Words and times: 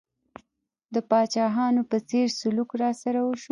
د 0.93 0.95
پاچاهانو 1.09 1.81
په 1.91 1.97
څېر 2.09 2.27
سلوک 2.39 2.69
راسره 2.81 3.19
وشو. 3.23 3.49